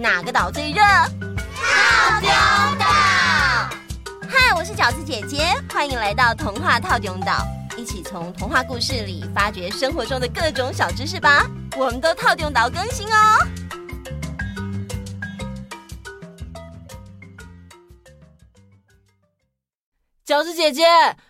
[0.00, 0.80] 哪个岛最热？
[0.80, 2.30] 套丁
[2.78, 2.86] 岛。
[4.26, 7.46] 嗨，我是饺子姐姐，欢迎来到童话套丁岛，
[7.76, 11.44] 一起从童话故事里发掘生活中的各种小知识吧。
[11.76, 13.46] 我们都套丁岛更新哦。
[20.24, 20.86] 饺子姐姐，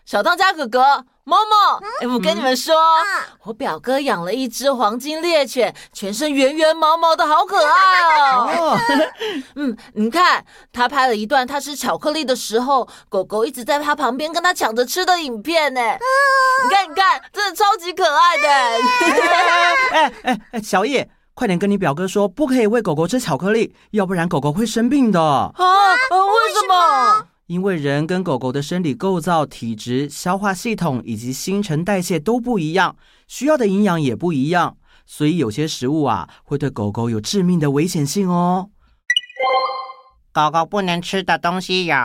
[0.06, 1.04] 小当家哥哥。
[1.30, 8.00] 某某，哎，我跟你们说，嗯、我表哥养了一只黄金猎犬，全身圆圆毛毛的，好可爱
[8.34, 8.76] 哦。
[9.54, 15.80] 嗯，你看，他拍了一段他吃巧克力的时候，狗狗一直在他旁边跟他抢着吃的影片呢。
[15.80, 18.48] 你看，你看，真的超级可爱的。
[19.92, 25.22] 哎哎哎，小叶，快点跟你表哥说，不可以喂狗狗吃巧克力，要不然狗狗会生病的。
[25.22, 25.52] 啊？
[26.10, 27.26] 为什么？
[27.50, 32.94] 因为人跟狗狗的生理构造、体质、消化系统以及新陈代谢都不一样，
[33.26, 38.70] 需要的营养也不一样，所以有些食物啊会对狗狗有致命的危险性哦。
[40.30, 41.96] 狗狗不能吃的东西有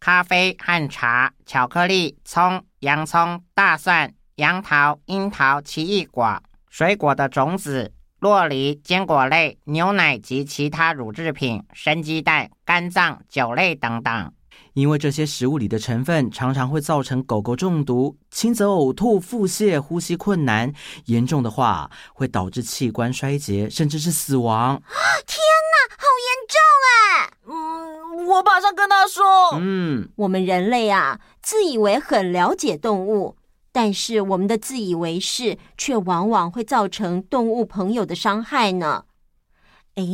[0.00, 14.32] 咖啡和茶、巧克力、葱、洋葱、大蒜、杨桃、樱桃、奇异果、水果的种子、洛梨、坚果类、牛奶及其他乳制品、生鸡蛋、肝脏、酒类等等。
[14.78, 20.72] 因为这些食物里的成分常常会造成狗狗中毒，轻则呕吐、腹泻、呼吸困难，
[21.06, 24.80] 严重的话会导致器官衰竭，甚至是死亡。
[25.26, 25.40] 天
[25.74, 26.56] 哪，好严重
[26.86, 27.32] 哎！
[27.48, 29.24] 嗯，我马上跟他说。
[29.58, 33.36] 嗯，我们人类啊，自以为很了解动物，
[33.72, 39.06] 但是我们的自以为是，却往往会造成动物朋友的伤害呢。
[39.96, 40.04] 哎，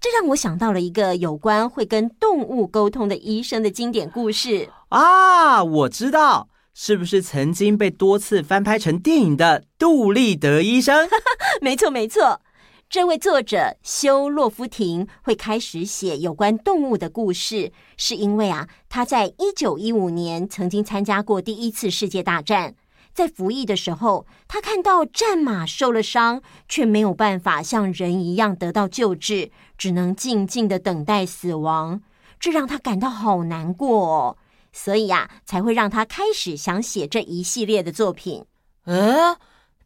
[0.00, 5.62] 这让我想到了一个有关会跟动物沟通的医生的经典故事啊！
[5.62, 11.08] 我知道，是不是曾经被多次翻拍成电影的杜立德医生？
[11.60, 12.40] 没错，没错。
[12.88, 22.74] 这位作者修洛夫廷会开始写有关动物的故事，是因为啊，他在一九一五年曾经参加过第一次世界大战。
[23.12, 32.00] 在服役的时候，他看到战马受了伤，却没有办法像人一样得到救治，只能静静的等待死亡。
[32.38, 34.36] 这让他感到好难过哦，
[34.72, 38.44] 所以呀，才会让他开始想写这一系列的作品。
[38.86, 39.36] 诶，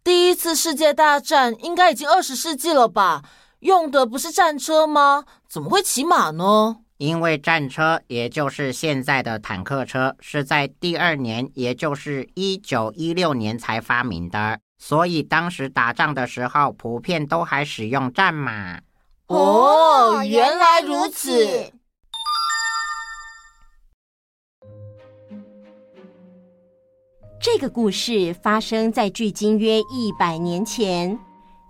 [0.05, 3.25] 第一次世界大战应该已经二十世纪了吧？
[3.61, 5.25] 用的不是战车吗？
[5.49, 6.84] 怎么会骑马呢？
[6.99, 18.81] 因为战车，也就是现在的坦克车，是在第二年，也就是一九一六年才发明的，所以当时打仗的时候，普遍都还使用战马。
[19.27, 21.73] 哦，原来如此。
[27.41, 31.19] 这个故事发生在距今约一百年前，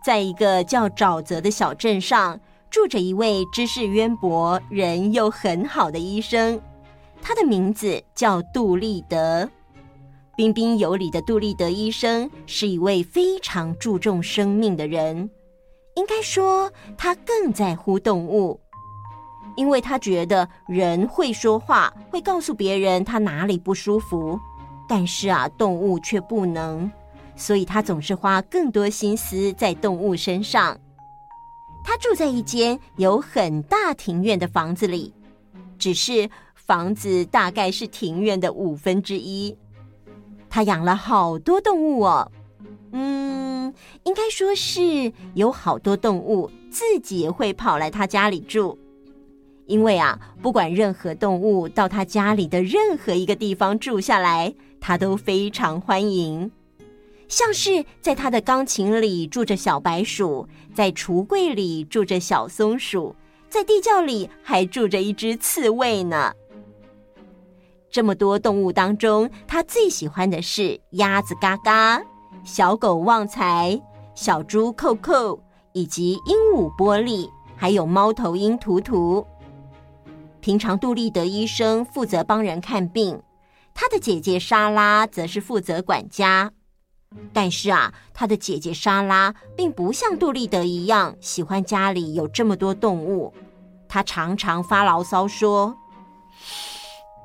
[0.04, 2.38] 在一个叫沼泽的小镇上。
[2.74, 6.60] 住着一位知识渊博、人又很好的医生，
[7.22, 9.48] 他的名字叫杜立德。
[10.36, 15.30] 彬彬有礼的杜立德医生是一位非常注重生命的人，
[15.94, 16.68] 应该说
[16.98, 18.58] 他更在乎动物，
[19.56, 24.36] 因为他觉得人会说话，会告诉别人他哪里不舒服，
[24.88, 26.90] 但是啊，动物却不能，
[27.36, 30.76] 所以他总是花更多心思在动物身上。
[31.84, 35.12] 他住在一间有很大庭院的房子里，
[35.78, 39.54] 只是房子大概是庭院的五分之一。
[40.48, 42.32] 他养了好多动物哦，
[42.92, 43.72] 嗯，
[44.04, 48.78] 应该说是有好多动物自己会跑来他家里住，
[49.66, 56.50] 因为啊，不管任何动物到他家里的任何一个地方住下来，他都非常欢迎。
[57.28, 63.14] 像是在他的钢琴里住着小白鼠，在橱柜里住着小松鼠，
[63.48, 66.32] 在地窖里还住着一只刺猬呢。
[67.90, 72.02] 这么多动物当中，他最喜欢的是鸭子嘎嘎、
[72.44, 73.80] 小狗旺财、
[74.14, 75.40] 小猪扣扣，
[75.72, 79.24] 以及鹦鹉波利，还有猫头鹰图图。
[80.40, 83.22] 平常杜立德医生负责帮人看病，
[83.72, 86.50] 他的姐姐莎拉则是负责管家。
[87.32, 93.32] 但是啊，他的姐姐莎拉并不像杜立德一样喜欢家里有这么多动物。
[93.88, 95.76] 她常常发牢骚说：“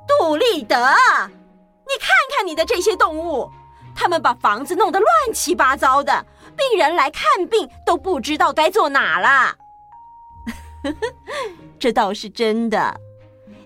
[0.06, 3.50] 杜立德，你看看你的这些动物，
[3.94, 6.24] 他们把房子弄得乱七八糟的，
[6.56, 9.56] 病人来看病都不知道该坐哪了。
[11.78, 13.00] ”这倒是真的。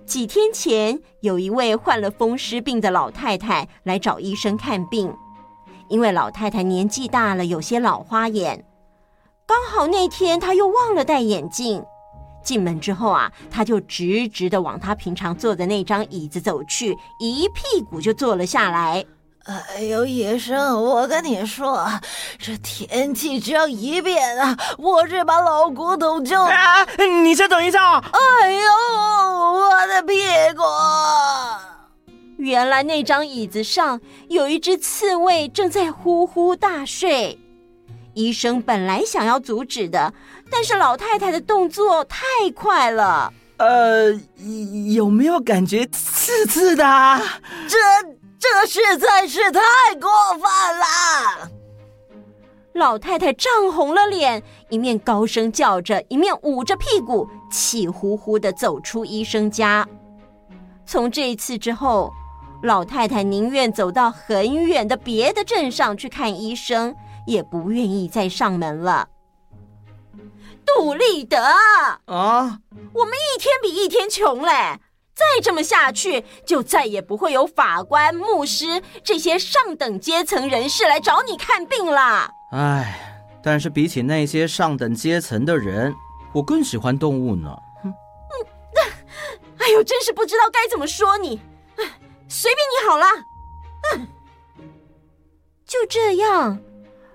[0.07, 5.15] 几天前，有一位患了风湿病的老太太来找医生看病。
[5.95, 8.65] 因为老太太年纪大了，有些老花眼，
[9.47, 11.85] 刚好那天她又忘了戴眼镜，
[12.43, 19.05] 进门之后啊，她就直直的往她平常坐的那张椅子走去，一屁股就坐了下来。
[19.45, 21.89] 哎呦，医生，我跟你说，
[22.41, 26.43] 这天气只要一变啊，我这把老骨头就……
[26.43, 26.85] 啊，
[27.23, 27.99] 你先等一下。
[27.99, 28.69] 哎呦，
[29.53, 30.17] 我的屁
[30.57, 30.63] 股！
[32.45, 37.39] 原来那张椅子上有一只刺猬正在呼呼大睡。
[38.13, 40.13] 医生本来想要阻止的，
[40.51, 43.33] 但是老太太的动作太快了。
[43.57, 44.13] 呃，
[44.95, 46.85] 有没有感觉刺刺的？
[47.69, 47.79] 这。
[48.37, 49.61] 这实在是太
[49.99, 51.51] 过分了！
[52.75, 59.89] 老太太涨红了脸，一面高声叫着，一面捂着屁股，气呼呼的走出医生家。
[60.85, 62.13] 从这一次之后，
[62.65, 66.97] 老太太宁愿走到很远的别的镇上去看医生，
[67.27, 69.07] 也不愿意再上门了。
[70.65, 71.37] 杜立德
[72.07, 72.61] 啊，
[72.95, 74.81] 我们一天比一天穷嘞！
[75.15, 82.31] 再这么下去，就再也不会有法官、牧师这些上等阶层人士来找你看病了。
[82.53, 85.95] 唉，但是比起那些上等阶层的人，
[86.33, 87.55] 我更喜欢动物呢。
[87.85, 87.95] 嗯，
[89.61, 91.43] 哎呦，真是不知道该怎么说你。
[92.37, 93.07] 随便你好了。
[93.95, 94.09] 嗯，
[95.65, 96.59] 就这样，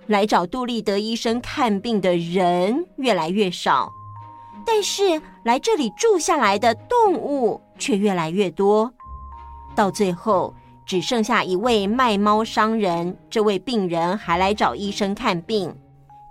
[0.07, 3.91] 来找杜立德医生看病的人越来越少。
[4.65, 8.89] 但是来这里住下来的动物却越来越多，
[9.75, 10.55] 到最后
[10.85, 13.17] 只剩下一位卖猫商人。
[13.29, 15.75] 这位病人还来找医生看病，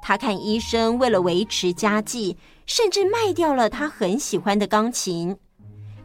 [0.00, 5.36] 他看医生为了维持家计，甚至卖掉了他很喜欢的钢琴。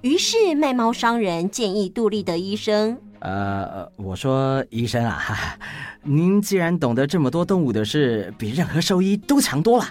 [0.04, 5.58] 于是卖猫商人建议杜立德医生：“呃，我说医生啊，哈哈，
[6.04, 9.88] 您既然懂得这么多动物的事，比任何兽医都强多了。”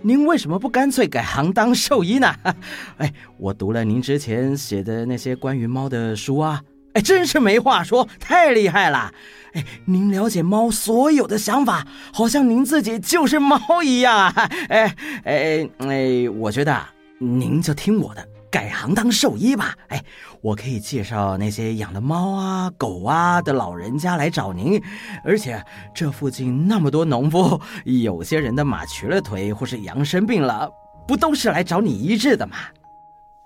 [0.00, 2.34] 您为什么不干脆改行当兽医呢？
[2.96, 6.62] 哎，我读了您之前写的那些关于猫的书啊，
[6.94, 9.12] 哎，真是没话说，太厉害了！
[9.52, 14.32] 哎，您了解猫所有的想法，好像您自己就是猫一样啊！
[14.70, 18.26] 哎哎哎，我觉得啊您就听我的。
[18.54, 20.00] 改行当兽医吧，哎，
[20.40, 24.80] 我可以介绍那些养了猫啊、狗啊的老人家来找您，
[25.24, 25.60] 而且
[25.92, 30.70] 这附近那么多农夫，有些人的马瘸了腿，或是羊生病了，
[31.04, 32.54] 不都是来找你医治的吗？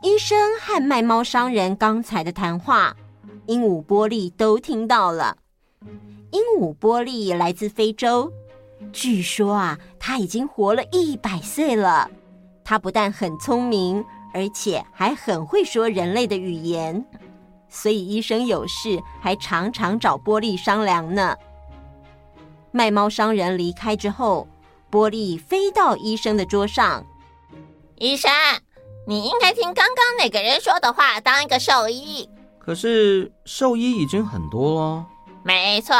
[0.02, 2.94] 医生和卖猫商人刚才的谈话，
[3.46, 5.38] 鹦鹉波利都听到了。
[6.32, 8.30] 鹦鹉波利来自非洲，
[8.92, 12.10] 据说啊，他已经活了一百岁了。
[12.62, 14.04] 他不但很聪明。
[14.38, 17.04] 而且还很会说人类的语言，
[17.68, 21.36] 所以医生有事还常常找波利商量呢。
[22.70, 24.46] 卖猫商人离开之后，
[24.90, 27.04] 波利飞到医生的桌上。
[27.96, 28.30] 医生，
[29.08, 32.30] 你应该听刚刚那个人说的话，当一个兽医。
[32.60, 35.06] 可是兽医已经很多了。
[35.42, 35.96] 没错，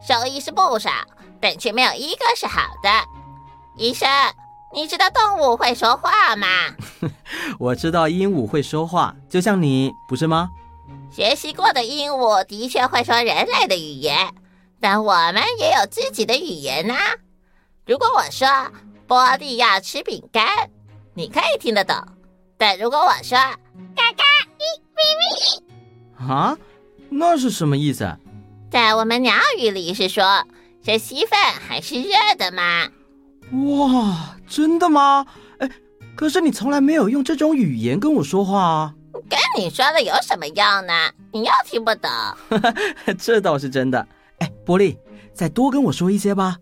[0.00, 0.92] 兽医是不少，
[1.40, 2.88] 但却没有一个是好的。
[3.76, 4.08] 医生。
[4.72, 6.48] 你知道动物会说话吗？
[7.58, 10.48] 我知道鹦鹉会说话，就像你，不是吗？
[11.10, 14.34] 学习过的鹦鹉的确会说人类的语言，
[14.80, 16.96] 但我们也有自己的语言啊。
[17.86, 18.48] 如果我说
[19.06, 20.70] 波利要吃饼干，
[21.14, 21.96] 你可以听得懂；
[22.56, 24.24] 但如果我说嘎嘎
[24.58, 24.64] 一
[24.94, 26.56] 咪咪，啊，
[27.10, 28.16] 那是什么意思？
[28.70, 30.44] 在我们鸟语里是说，
[30.82, 32.88] 这稀饭还是热的吗？
[33.52, 35.24] 哇，真的吗？
[36.24, 38.94] 哎，可是你从来没有用这种语言跟我说话啊！
[39.28, 40.94] 跟你说了有什么用呢？
[41.30, 42.10] 你又听不懂。
[43.20, 44.08] 这倒是真的。
[44.38, 44.96] 哎，波利，
[45.34, 46.56] 再多跟我说一些吧。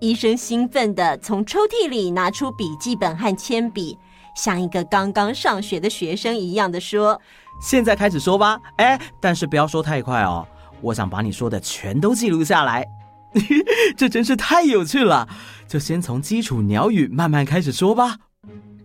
[0.00, 3.96] 医生兴奋地从抽屉里拿出笔记本和铅笔，
[4.36, 7.18] 像一个刚刚上学的学生一样的说
[7.62, 8.60] ：“现在开始说吧。
[8.76, 10.46] 哎，但是不要说太快哦，
[10.82, 12.86] 我想把你说的全都记录下来。
[13.96, 15.26] ”这真是太有趣了，
[15.66, 18.16] 就先从基础鸟语慢慢开始说吧。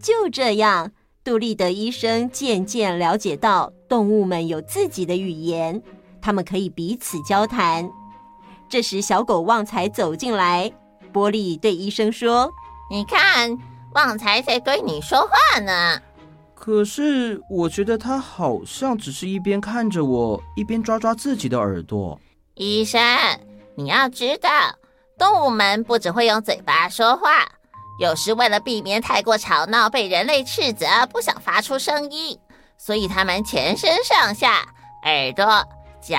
[0.05, 0.91] 就这样，
[1.23, 5.81] 杜立德医生渐渐了解到动物们有自己的语言，
[6.21, 7.89] 他们可以彼此交谈。
[8.69, 10.71] 这时，小狗旺财走进来，
[11.11, 12.51] 波利对医生说
[12.91, 13.57] ：“你看，
[13.95, 15.99] 旺财在对你说话呢。
[16.53, 22.19] 可是，我觉得他好像只是一边看着我，一边抓抓自己的耳朵。”
[22.53, 23.01] 医生。
[23.75, 24.49] 你要知道，
[25.17, 27.47] 动物们不只会用嘴巴说话，
[27.97, 32.37] 有时为了避免太过吵闹被人类斥责，不想发出声音，
[32.77, 34.65] 所以它们全身上下、
[35.03, 35.45] 耳朵、
[36.01, 36.17] 脚、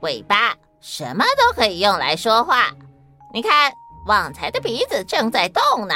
[0.00, 2.70] 尾巴，什么都可以用来说话。
[3.32, 3.72] 你看，
[4.06, 5.94] 旺财的鼻子正在动呢。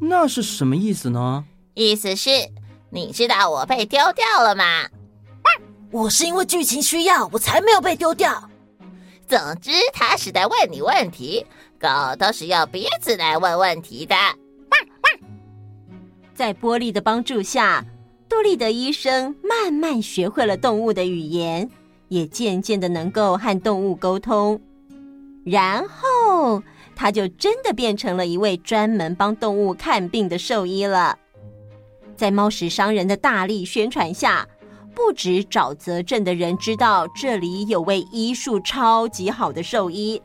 [0.00, 1.44] 那是什么意思呢？
[1.74, 2.30] 意思是
[2.90, 4.86] 你知道我被丢掉了吗？
[5.92, 8.50] 我是因为剧情需要，我才没有被丢掉。
[9.26, 11.44] 总之，他是在问你问题，
[11.80, 14.14] 狗都是用鼻子来问问题的。
[16.34, 17.84] 在波莉的帮助下，
[18.28, 21.68] 杜立德医生慢慢学会了动物的语言，
[22.08, 24.60] 也渐渐的能够和动物沟通。
[25.44, 26.62] 然后，
[26.94, 31.18] 他就真的变成了一位专门帮动物看病的兽医了。
[32.16, 34.46] 在猫食商人的大力宣传下，
[34.96, 40.20] 不止沼泽镇的人知道这里有位医术超级好的兽医，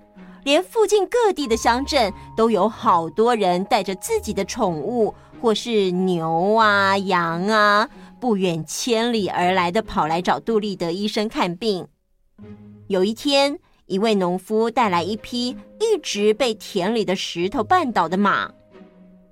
[0.45, 7.89] 连附近各地的乡镇都有好多人带着自己的宠物，或是牛啊、羊啊，
[8.21, 11.85] 不远千里而来的跑来找杜立德医生看病。
[12.87, 15.49] 有一天，一位农夫带来一匹
[15.81, 18.49] 一直被田里的石头绊倒的马。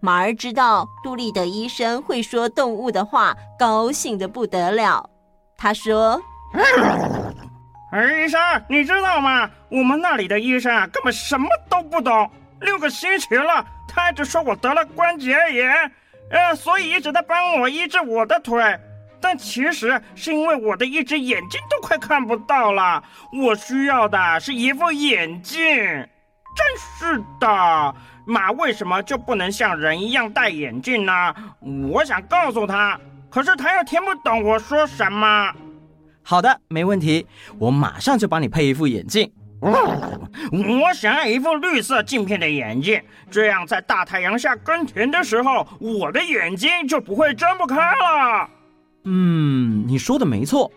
[0.02, 5.10] 马儿知道杜立德医生会说动物的话，高兴得不得了。
[5.62, 6.18] 他说
[7.92, 8.40] ：“医生，
[8.70, 9.50] 你知道吗？
[9.70, 12.32] 我们那里的医生啊，根本什么都不懂。
[12.62, 15.92] 六个星期了，他还只说我得了关节炎，
[16.32, 18.80] 呃，所以一直在帮我医治我的腿。
[19.20, 25.60] 但其实是因为我的一只眼睛都快看不到了，我需要的是一副眼镜。
[26.56, 31.36] 真是的，马为什么就不能像人一样戴眼镜呢？
[31.92, 32.98] 我想告诉他。”
[33.30, 35.54] 可是他又听不懂我说什么。
[36.24, 37.26] 好的，没问题，
[37.58, 39.32] 我马上就帮你配一副眼镜。
[39.62, 48.50] 我想要一副绿色镜片的眼镜，这样在大太阳下耕田的时候，我的眼睛就不会睁不开了。
[49.04, 50.72] 嗯，你说的没错。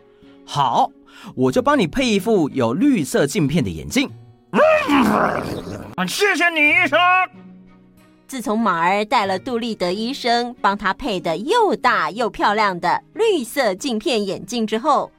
[0.44, 0.90] 好，
[1.36, 4.10] 我就帮你配一副有绿色镜片的眼镜。
[6.08, 6.98] 谢谢你，医生。
[8.32, 15.12] 自从马儿带了杜立德医生帮他配的又大又漂亮的绿色镜片眼镜之后，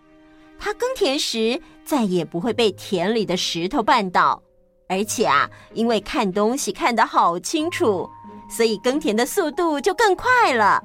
[0.57, 4.41] 他耕田时再也不会被田里的石头绊倒，
[4.89, 8.09] 而且啊，因为看东西看得好清楚，
[8.49, 10.83] 所以耕田的速度就更快了。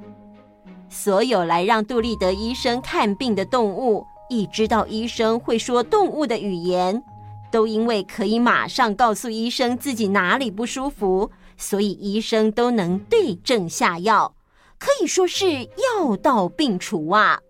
[0.91, 7.03] 所有来让杜立德医生看病的动物，一知道医生会说动物的语言，
[7.51, 11.31] 都因为可以马上告诉医生自己哪里不舒服。
[11.59, 14.35] 所以医生都能对症下药，
[14.79, 17.41] 可以说是药到病除啊！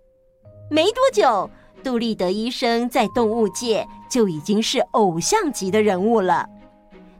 [0.71, 1.49] 没多久，
[1.85, 6.47] 杜立德医生在动物界就已经是偶像级的人物了。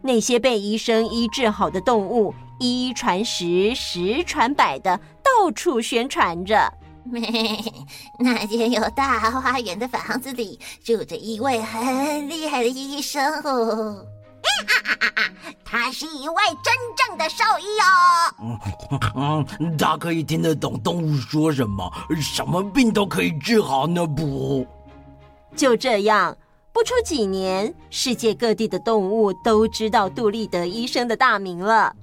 [0.01, 6.73] 那些被医生医治好的动物，一传十，十传百的到处宣传着。
[8.19, 14.05] 那间有大花园的房子里住着一位很厉害的医生哦。
[15.65, 19.45] 他是一位真正的兽医哦。
[19.61, 24.67] 嗯，他可以听得懂动物说什么，什么病都可以治好呢不？
[25.57, 26.37] 就这样，
[26.73, 31.95] 不出几年，世界各地的动物都知道杜立德医生的大名了。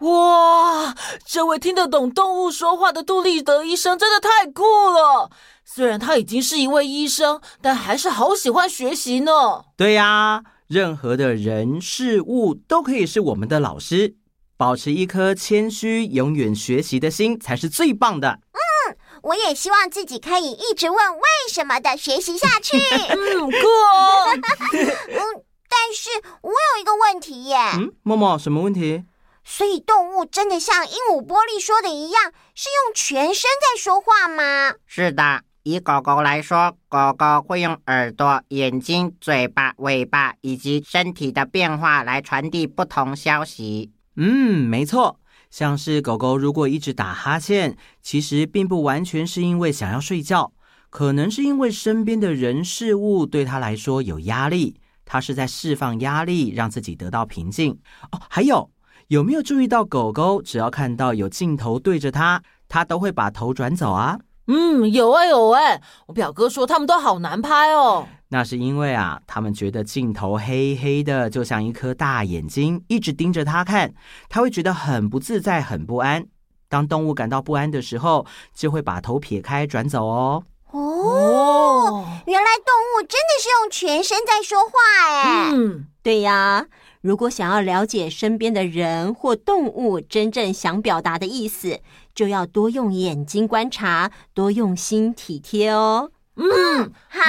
[0.00, 5.30] 哇，这位听得懂动物说话的杜立德医生真的太酷了！
[5.64, 9.64] 虽然他已经是一位医生，但还是好喜欢学习呢。
[9.74, 14.16] 对呀，任何的人事物都可以是我们的老师。
[14.58, 18.38] 保持一颗谦虚、永远学习的心才是最棒的。
[18.52, 22.78] 嗯，我也希望自己可以一直问为什么的学习下去。
[22.78, 24.32] 嗯，酷哦。
[24.32, 25.20] 嗯，
[25.68, 26.10] 但是
[26.42, 27.56] 我有一个问题耶。
[27.74, 29.04] 嗯，默默，什么问题？
[29.48, 34.74] 所以动物真的像鹦鹉波莉说的一样，是用全身在说话吗？
[34.86, 43.92] 是的，以狗狗来说，狗狗会用耳朵、眼睛、嘴巴、尾巴以及身体的变化来传递不同消息。
[44.16, 50.52] 嗯，没错，像是狗狗如果一直打哈欠，其实并不完全是因为想要睡觉，
[50.90, 57.78] 可能是因为身边的人事物对它来说有压力，它是在释放压力，让自己得到平静。
[58.10, 58.68] 哦，还有。
[59.08, 64.18] 有没有注意到狗狗只要看到有镜头对着它，它都会把头转走啊？
[64.48, 65.60] 嗯，有啊有啊，
[66.06, 68.08] 我表哥说他们都好难拍哦。
[68.30, 73.94] 那是因为啊，他们觉得镜头黑黑的，就像一颗大眼睛，一直盯着它看，
[74.28, 76.26] 他会觉得很不自在、很不安。
[76.68, 80.42] 当动物感到不安的时候，就会把头撇开转走哦。
[80.72, 84.72] 哦，原来动物真的是用全身在说话
[85.06, 85.50] 哎。
[85.52, 86.66] 嗯，对呀。
[87.06, 91.78] 如果想要了解身边的人或动物真正想表达的意思
[92.16, 96.10] 就要多用眼睛观察多用心体贴哦。
[96.34, 97.22] 嗯好。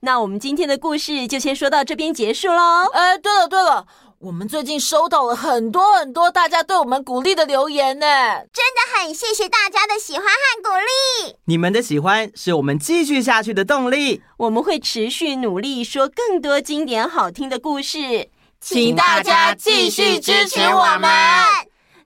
[0.00, 2.86] 那我们今天的故事就先说到这边结束喽。
[2.94, 3.86] 诶对了对了
[4.18, 8.06] 我们最近收到了很多很多大家对我们鼓励的留言呢。
[8.52, 11.36] 真的很谢谢大家的喜欢和鼓励。
[11.44, 14.20] 你们的喜欢是我们继续下去的动力。
[14.38, 18.30] 我们会持续努力说更多经典好听的故事。
[18.60, 21.10] 请大家继续支持我们。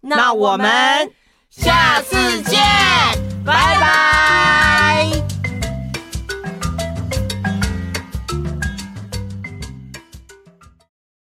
[0.01, 1.11] 那我们
[1.51, 2.61] 下次见
[3.45, 4.62] 拜拜。